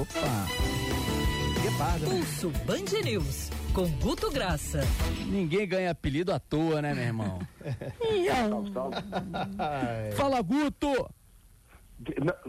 [0.00, 0.46] Opa!
[1.62, 2.16] Guepardo, né?
[2.16, 4.80] Pulso Band News, com Guto Graça.
[5.26, 7.38] Ninguém ganha apelido à toa, né, meu irmão?
[10.16, 11.06] Fala, Guto!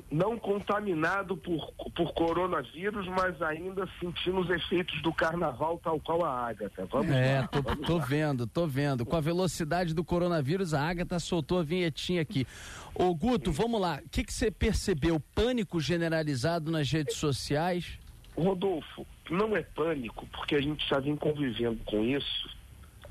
[0.09, 6.47] Não contaminado por, por coronavírus, mas ainda sentindo os efeitos do carnaval, tal qual a
[6.47, 6.85] Ágata.
[6.85, 7.47] Vamos é, lá.
[7.47, 8.05] tô, vamos tô lá.
[8.05, 9.05] vendo, tô vendo.
[9.05, 12.47] Com a velocidade do coronavírus, a Agatha soltou a vinhetinha aqui.
[12.95, 14.01] Ô, Guto, vamos lá.
[14.05, 15.19] O que que você percebeu?
[15.19, 17.99] Pânico generalizado nas redes sociais?
[18.37, 22.60] Rodolfo, não é pânico, porque a gente já vem convivendo com isso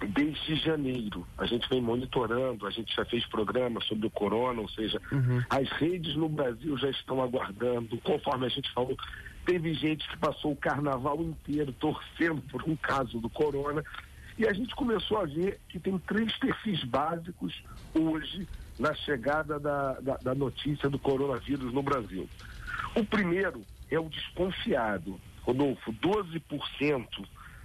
[0.06, 1.26] desde janeiro.
[1.36, 5.00] A gente vem monitorando, a gente já fez programa sobre o corona, ou seja,
[5.48, 8.96] as redes no Brasil já estão aguardando, conforme a gente falou.
[9.44, 13.82] Teve gente que passou o carnaval inteiro torcendo por um caso do corona.
[14.38, 17.62] E a gente começou a ver que tem três perfis básicos
[17.94, 18.48] hoje
[18.78, 22.28] na chegada da, da, da notícia do coronavírus no Brasil.
[22.94, 25.20] O primeiro é o desconfiado.
[25.42, 27.06] Rodolfo, 12%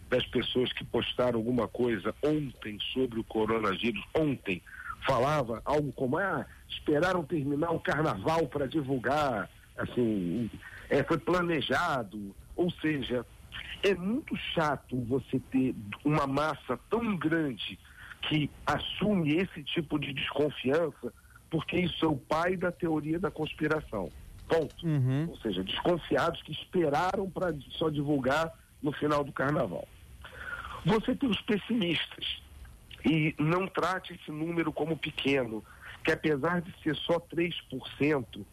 [0.09, 4.61] das pessoas que postaram alguma coisa ontem sobre o coronavírus, ontem,
[5.05, 10.49] falava algo como, ah, esperaram terminar o carnaval para divulgar, assim,
[10.89, 13.25] é, foi planejado, ou seja,
[13.83, 17.77] é muito chato você ter uma massa tão grande
[18.27, 21.13] que assume esse tipo de desconfiança,
[21.49, 24.09] porque isso é o pai da teoria da conspiração.
[24.47, 24.75] Ponto.
[25.29, 29.87] Ou seja, desconfiados que esperaram para só divulgar no final do carnaval.
[30.85, 32.41] Você tem os pessimistas.
[33.03, 35.63] E não trate esse número como pequeno,
[36.03, 38.45] que apesar de ser só 3%,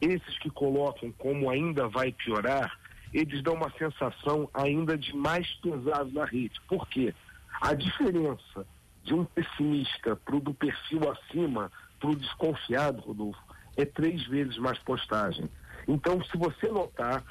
[0.00, 2.78] esses que colocam como ainda vai piorar,
[3.12, 6.60] eles dão uma sensação ainda de mais pesado na rede.
[6.68, 7.14] Por quê?
[7.60, 8.66] A diferença
[9.04, 13.40] de um pessimista para o do perfil acima, para o desconfiado, Rodolfo,
[13.76, 15.48] é três vezes mais postagem.
[15.86, 17.22] Então, se você notar,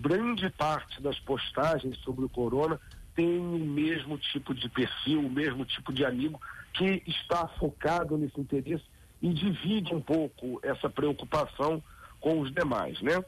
[0.00, 2.80] grande parte das postagens sobre o corona
[3.16, 6.38] tem o mesmo tipo de perfil, o mesmo tipo de amigo
[6.74, 8.84] que está focado nesse interesse
[9.22, 11.82] e divide um pouco essa preocupação
[12.20, 13.24] com os demais, né?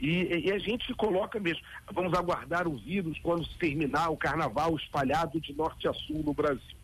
[0.00, 4.74] E, e a gente coloca mesmo, vamos aguardar o vírus quando se terminar o carnaval
[4.76, 6.76] espalhado de norte a sul no Brasil.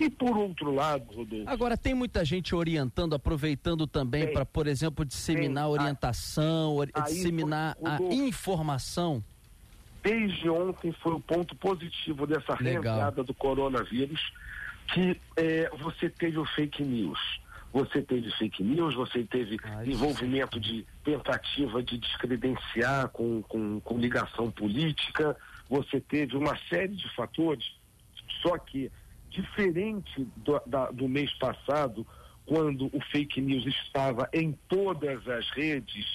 [0.00, 5.04] E por outro lado, Rodolfo, Agora, tem muita gente orientando, aproveitando também para, por exemplo,
[5.04, 5.72] disseminar Tem.
[5.72, 8.14] orientação, ori- Aí, disseminar a Rodolfo.
[8.14, 9.22] informação.
[10.04, 14.20] Desde ontem foi o ponto positivo dessa reentrada do coronavírus,
[14.92, 17.18] que eh, você teve o fake news.
[17.72, 23.98] Você teve fake news, você teve Ah, envolvimento de tentativa de descredenciar com, com, com
[23.98, 25.36] ligação política,
[25.68, 27.64] você teve uma série de fatores,
[28.42, 28.92] só que
[29.30, 32.06] diferente do, da- do mês passado,
[32.46, 36.06] quando o fake news estava em todas as redes,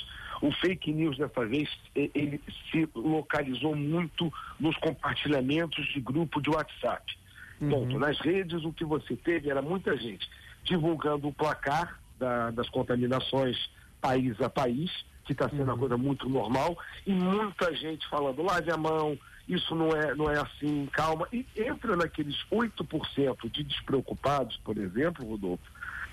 [0.41, 2.41] o fake news dessa vez ele
[2.71, 7.17] se localizou muito nos compartilhamentos de grupo de WhatsApp.
[7.59, 7.99] Ponto.
[7.99, 10.29] Nas redes o que você teve era muita gente
[10.63, 13.57] divulgando o placar da- das contaminações
[14.01, 14.89] país a país,
[15.25, 19.17] que está sendo uma coisa muito normal, e muita gente falando, lave a mão,
[19.47, 21.27] isso não é, não é assim, calma.
[21.33, 25.63] E entra naqueles 8% de despreocupados, por exemplo, Rodolfo,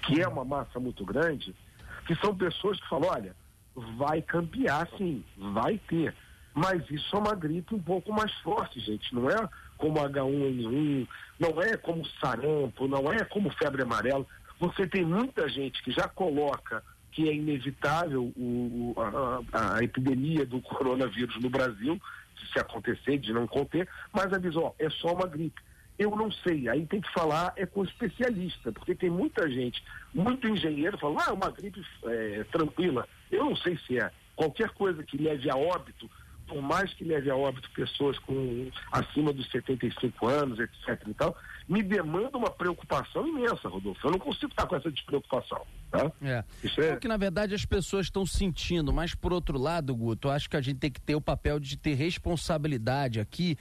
[0.02, 1.54] que é uma massa muito grande,
[2.06, 3.36] que são pessoas que falam, olha,
[3.96, 6.14] vai campear sim, vai ter.
[6.54, 9.14] Mas isso é uma gripe um pouco mais forte, gente.
[9.14, 9.36] Não é
[9.76, 11.06] como H1N1,
[11.38, 14.26] não é como sarampo, não é como febre amarela.
[14.58, 16.82] Você tem muita gente que já coloca
[17.12, 18.94] que é inevitável o,
[19.52, 22.00] a, a epidemia do coronavírus no Brasil,
[22.52, 25.60] se acontecer, de não conter, mas avisa, ó, é só uma gripe.
[25.98, 29.82] Eu não sei, aí tem que falar é com especialista, porque tem muita gente,
[30.14, 33.08] muito engenheiro falando, ah, é uma gripe é, tranquila.
[33.30, 34.10] Eu não sei se é.
[34.34, 36.10] Qualquer coisa que leve a óbito,
[36.46, 41.36] por mais que leve a óbito pessoas com acima dos 75 anos, etc e tal,
[41.66, 44.06] me demanda uma preocupação imensa, Rodolfo.
[44.06, 45.66] Eu não consigo estar com essa despreocupação,
[45.98, 46.12] tá?
[46.22, 46.44] É.
[46.62, 46.94] Isso É é...
[46.94, 50.56] o que na verdade as pessoas estão sentindo, mas por outro lado, Guto, acho que
[50.56, 53.56] a gente tem que ter o papel de ter responsabilidade aqui,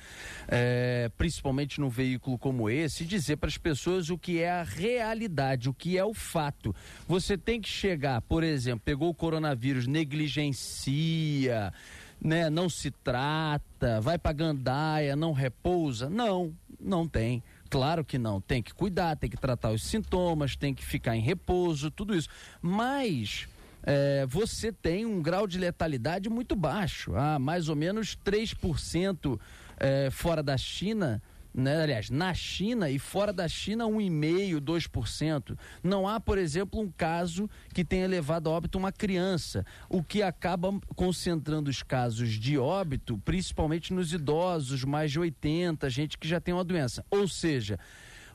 [0.47, 4.63] é, principalmente num veículo como esse, e dizer para as pessoas o que é a
[4.63, 6.75] realidade, o que é o fato.
[7.07, 11.73] Você tem que chegar, por exemplo, pegou o coronavírus, negligencia,
[12.21, 16.09] né, não se trata, vai para gandaia, não repousa.
[16.09, 17.43] Não, não tem.
[17.75, 21.19] Claro que não, tem que cuidar, tem que tratar os sintomas, tem que ficar em
[21.19, 22.29] repouso, tudo isso.
[22.61, 23.49] Mas
[23.83, 29.37] é, você tem um grau de letalidade muito baixo, ah, mais ou menos 3%
[29.77, 31.21] é, fora da China
[31.55, 31.83] né?
[31.83, 35.57] aliás, na China e fora da China, 1,5%, 2%.
[35.81, 40.21] Não há, por exemplo, um caso que tenha levado a óbito uma criança, o que
[40.21, 46.41] acaba concentrando os casos de óbito, principalmente nos idosos, mais de 80, gente que já
[46.41, 47.05] tem uma doença.
[47.09, 47.79] Ou seja,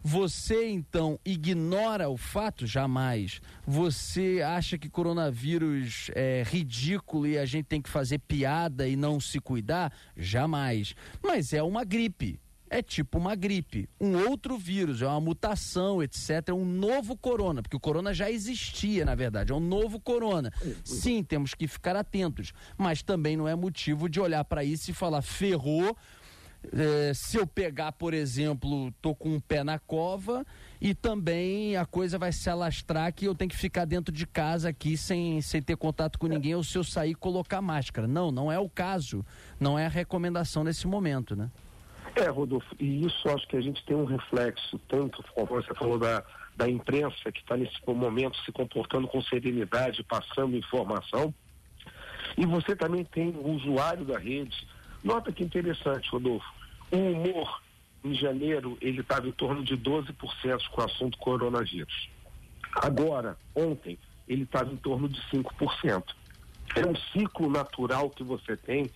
[0.02, 2.66] você então ignora o fato?
[2.66, 3.40] Jamais.
[3.66, 9.20] Você acha que coronavírus é ridículo e a gente tem que fazer piada e não
[9.20, 9.92] se cuidar?
[10.16, 10.94] Jamais.
[11.22, 12.40] Mas é uma gripe.
[12.72, 16.48] É tipo uma gripe, um outro vírus, é uma mutação, etc.
[16.50, 20.52] É um novo corona, porque o corona já existia, na verdade, é um novo corona.
[20.84, 24.94] Sim, temos que ficar atentos, mas também não é motivo de olhar para isso e
[24.94, 25.96] falar ferrou,
[26.72, 30.44] é, se eu pegar, por exemplo, tô com um pé na cova
[30.80, 34.68] e também a coisa vai se alastrar que eu tenho que ficar dentro de casa
[34.68, 38.06] aqui sem, sem ter contato com ninguém ou se eu sair colocar máscara.
[38.06, 39.24] Não, não é o caso.
[39.58, 41.50] Não é a recomendação nesse momento, né?
[42.16, 45.98] É, Rodolfo, e isso acho que a gente tem um reflexo, tanto como você falou
[45.98, 46.22] da,
[46.56, 51.32] da imprensa que está nesse momento se comportando com serenidade, passando informação,
[52.36, 54.66] e você também tem o usuário da rede
[55.02, 56.46] Nota que interessante, Rodolfo.
[56.90, 57.62] O humor,
[58.04, 62.10] em janeiro, ele estava em torno de 12% com o assunto coronavírus.
[62.76, 63.98] Agora, ontem,
[64.28, 66.04] ele estava em torno de 5%.
[66.76, 68.90] É um ciclo natural que você tem,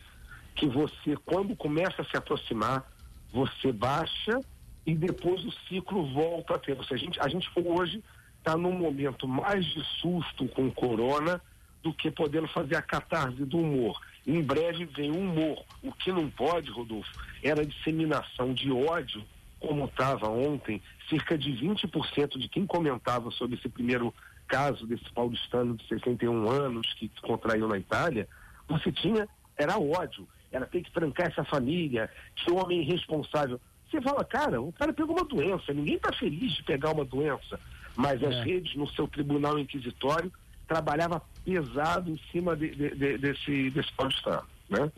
[0.54, 2.86] que você, quando começa a se aproximar,
[3.34, 4.40] você baixa
[4.86, 6.78] e depois o ciclo volta a ter.
[6.78, 8.02] Ou seja, a gente, a gente hoje
[8.38, 11.40] está num momento mais de susto com corona
[11.82, 14.00] do que podendo fazer a catarse do humor.
[14.24, 15.64] Em breve vem o humor.
[15.82, 17.10] O que não pode, Rodolfo,
[17.42, 19.24] era a disseminação de ódio,
[19.58, 24.14] como estava ontem, cerca de 20% de quem comentava sobre esse primeiro
[24.46, 28.28] caso desse paulistano de 61 anos que contraiu na Itália,
[28.68, 33.60] você tinha, era ódio, era ter que trancar essa família, que homem irresponsável.
[33.90, 37.58] Você fala, cara, o cara pegou uma doença, ninguém está feliz de pegar uma doença,
[37.96, 38.26] mas é.
[38.26, 40.32] as redes no seu tribunal inquisitório
[40.66, 44.53] trabalhava pesado em cima de, de, de, desse, desse paulistano.
[44.68, 44.90] Né?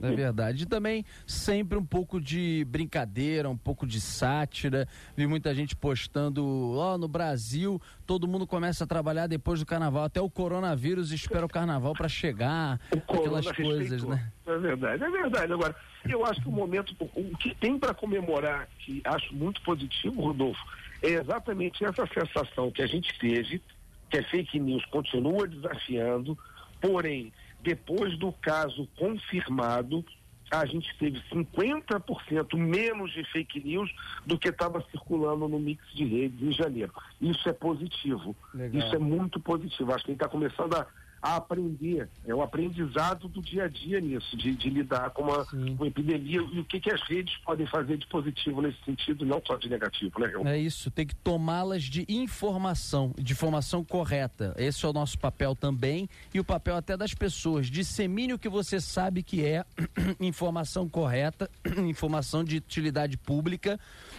[0.00, 0.64] É, é verdade.
[0.64, 4.88] E também sempre um pouco de brincadeira, um pouco de sátira.
[5.16, 9.66] Vi muita gente postando, ó, oh, no Brasil todo mundo começa a trabalhar depois do
[9.66, 10.04] carnaval.
[10.04, 12.80] Até o coronavírus espera o carnaval para chegar.
[12.92, 14.30] O aquelas coisas, né?
[14.46, 15.52] É verdade, é verdade.
[15.52, 15.74] Agora,
[16.08, 20.60] eu acho que o momento, o que tem para comemorar, que acho muito positivo, Rodolfo,
[21.02, 23.62] é exatamente essa sensação que a gente teve
[24.10, 26.36] que a fake news continua desafiando,
[26.82, 27.32] porém,
[27.62, 30.04] depois do caso confirmado,
[30.50, 33.90] a gente teve 50% menos de fake news
[34.26, 36.92] do que estava circulando no mix de redes em janeiro.
[37.20, 38.36] Isso é positivo.
[38.52, 38.82] Legal.
[38.82, 39.92] Isso é muito positivo.
[39.92, 40.86] Acho que a gente está começando a
[41.22, 45.46] a aprender, é o aprendizado do dia a dia nisso, de, de lidar com uma,
[45.52, 49.40] uma, epidemia e o que, que as redes podem fazer de positivo nesse sentido, não
[49.46, 50.32] só de negativo, né?
[50.52, 54.52] É isso, tem que tomá-las de informação, de informação correta.
[54.58, 57.68] Esse é o nosso papel também e o papel até das pessoas.
[57.68, 59.64] Dissemine o que você sabe que é
[60.18, 61.48] informação correta,
[61.88, 63.78] informação de utilidade pública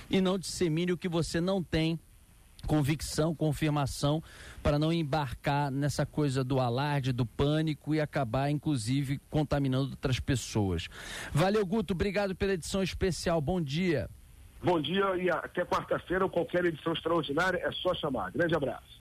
[0.09, 1.99] e não dissemine o que você não tem
[2.67, 4.21] convicção, confirmação,
[4.61, 10.87] para não embarcar nessa coisa do alarde, do pânico e acabar, inclusive, contaminando outras pessoas.
[11.31, 13.41] Valeu, Guto, obrigado pela edição especial.
[13.41, 14.09] Bom dia.
[14.63, 18.31] Bom dia e até quarta-feira ou qualquer edição extraordinária é só chamar.
[18.31, 18.93] Grande abraço.